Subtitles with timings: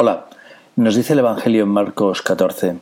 [0.00, 0.26] Hola,
[0.76, 2.76] nos dice el Evangelio en Marcos 14.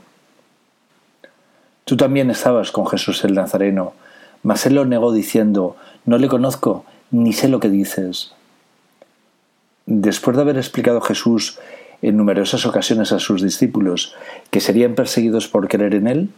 [1.87, 3.95] Tú también estabas con Jesús el Nazareno,
[4.43, 8.35] mas él lo negó diciendo, no le conozco, ni sé lo que dices.
[9.87, 11.59] Después de haber explicado Jesús
[12.03, 14.15] en numerosas ocasiones a sus discípulos
[14.51, 16.29] que serían perseguidos por creer en él,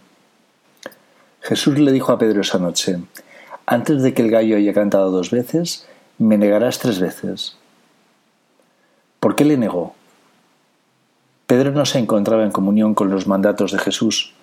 [1.41, 3.01] Jesús le dijo a Pedro esa noche,
[3.67, 5.89] antes de que el gallo haya cantado dos veces,
[6.19, 7.57] me negarás tres veces.
[9.19, 9.98] ¿Por qué le negó?
[11.49, 14.35] Pedro no se encontraba en comunión con los mandatos de Jesús,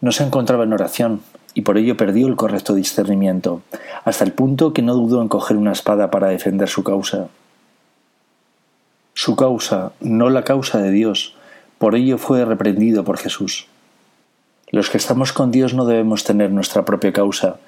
[0.00, 1.20] no se encontraba en oración,
[1.54, 3.62] y por ello perdió el correcto discernimiento,
[4.04, 7.28] hasta el punto que no dudó en coger una espada para defender su causa.
[9.14, 11.36] Su causa, no la causa de Dios,
[11.78, 13.68] por ello fue reprendido por Jesús.
[14.72, 17.58] Los que estamos con Dios no debemos tener nuestra propia causa,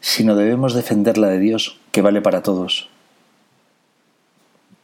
[0.00, 2.88] sino debemos defender la de Dios, que vale para todos.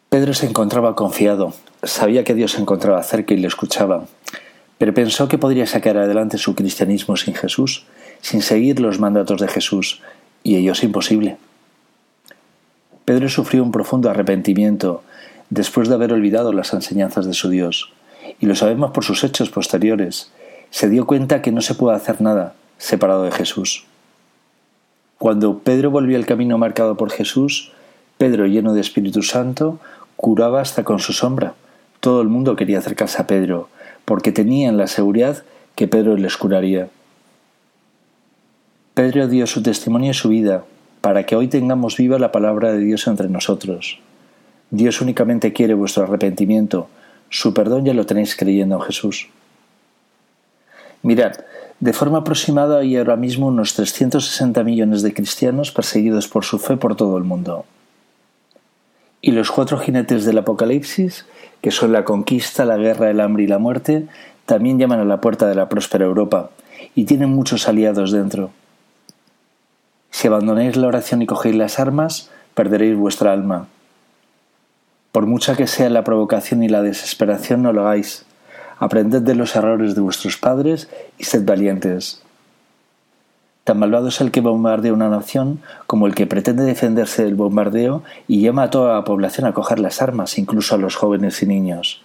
[0.09, 4.07] Pedro se encontraba confiado, sabía que Dios se encontraba cerca y le escuchaba,
[4.79, 7.85] pero pensó que podría sacar adelante su cristianismo sin Jesús,
[8.23, 10.01] sin seguir los mandatos de Jesús,
[10.43, 11.37] y ello es imposible.
[13.05, 15.03] Pedro sufrió un profundo arrepentimiento
[15.51, 17.93] después de haber olvidado las enseñanzas de su Dios,
[18.41, 20.33] y lo sabemos por sus hechos posteriores.
[20.71, 23.85] Se dio cuenta que no se puede hacer nada separado de Jesús.
[25.19, 27.73] Cuando Pedro volvió al camino marcado por Jesús,
[28.19, 29.79] Pedro, lleno de Espíritu Santo,
[30.19, 31.55] curaba hasta con su sombra.
[32.01, 33.69] Todo el mundo quería acercarse a Pedro,
[34.05, 35.45] porque tenían la seguridad
[35.77, 36.89] que Pedro les curaría.
[38.95, 40.65] Pedro dio su testimonio y su vida,
[41.03, 44.01] para que hoy tengamos viva la palabra de Dios entre nosotros.
[44.73, 46.89] Dios únicamente quiere vuestro arrepentimiento,
[47.31, 49.29] su perdón ya lo tenéis creyendo en Jesús.
[51.03, 51.35] Mirad,
[51.79, 56.77] de forma aproximada hay ahora mismo unos 360 millones de cristianos perseguidos por su fe
[56.77, 57.65] por todo el mundo.
[59.21, 61.27] Y los cuatro jinetes del Apocalipsis,
[61.61, 64.07] que son la conquista, la guerra, el hambre y la muerte,
[64.47, 66.51] también llaman a la puerta de la próspera Europa,
[66.95, 68.51] y tienen muchos aliados dentro.
[70.11, 73.69] Si abandonáis la oración y cogéis las armas, perderéis vuestra alma.
[75.13, 78.25] Por mucha que sea la provocación y la desesperación, no lo hagáis.
[78.79, 80.89] Aprended de los errores de vuestros padres
[81.19, 82.23] y sed valientes.
[83.69, 88.03] Tan malvado es el que bombardea una nación como el que pretende defenderse del bombardeo
[88.27, 91.47] y llama a toda la población a coger las armas, incluso a los jóvenes y
[91.47, 92.01] niños.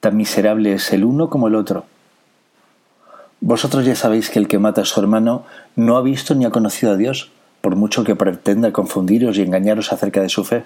[0.00, 1.84] Tan miserable es el uno como el otro.
[3.42, 5.44] Vosotros ya sabéis que el que mata a su hermano
[5.76, 7.30] no ha visto ni ha conocido a Dios,
[7.60, 10.64] por mucho que pretenda confundiros y engañaros acerca de su fe.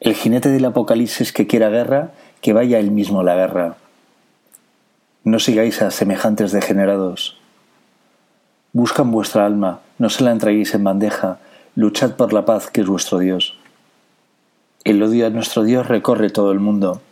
[0.00, 3.76] El jinete del Apocalipsis que quiera guerra, que vaya él mismo a la guerra.
[5.22, 7.41] No sigáis a semejantes degenerados
[8.74, 11.36] Buscan vuestra alma, no se la entreguéis en bandeja,
[11.74, 13.58] luchad por la paz que es vuestro Dios.
[14.84, 17.02] El odio a nuestro Dios recorre todo el mundo.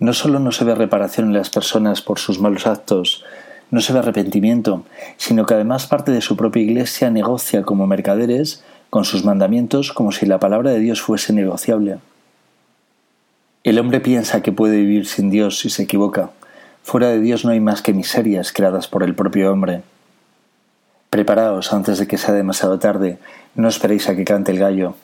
[0.00, 3.24] No solo no se ve reparación en las personas por sus malos actos,
[3.70, 4.84] no se ve arrepentimiento,
[5.18, 10.10] sino que además parte de su propia iglesia negocia como mercaderes con sus mandamientos como
[10.10, 11.98] si la palabra de Dios fuese negociable.
[13.62, 16.30] El hombre piensa que puede vivir sin Dios y se equivoca.
[16.82, 19.82] Fuera de Dios no hay más que miserias creadas por el propio hombre.
[21.12, 23.18] Preparaos antes de que sea demasiado tarde,
[23.54, 24.94] no esperéis a que cante el gallo,